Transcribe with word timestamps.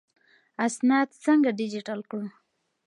اسناد 0.65 1.09
څنګه 1.25 1.49
ډیجیټل 1.59 1.99
کړو؟ 2.09 2.27